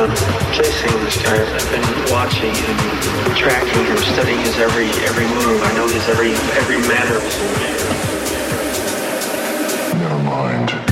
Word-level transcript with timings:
Uh, 0.00 0.06
chasing 0.52 0.92
this 1.00 1.20
guy. 1.20 1.34
I've 1.34 1.70
been 1.72 2.12
watching 2.12 2.54
him, 2.54 3.34
tracking 3.34 3.84
him, 3.84 3.96
studying 3.96 4.38
his 4.38 4.56
every 4.60 4.86
every 5.02 5.26
move. 5.26 5.60
I 5.60 5.74
know 5.74 5.88
his 5.88 6.08
every 6.08 6.34
every 6.54 6.78
manner. 6.86 7.18
Never 9.98 10.22
mind. 10.22 10.87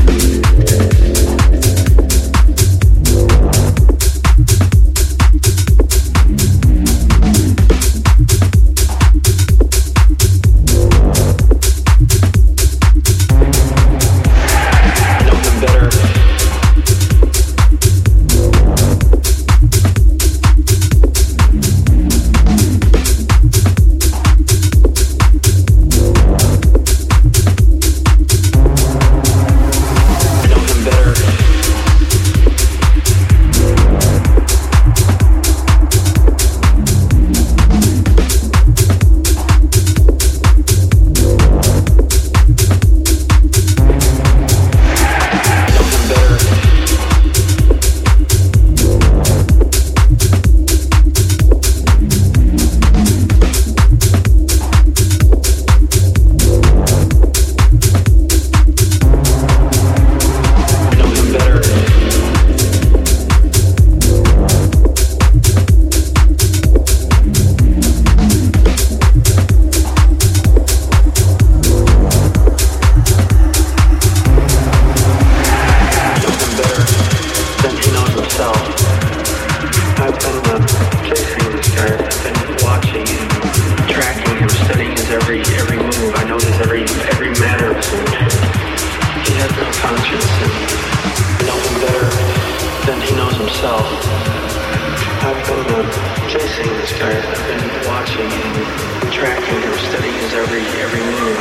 every 100.47 100.61
every 100.81 101.01
meeting. 101.11 101.36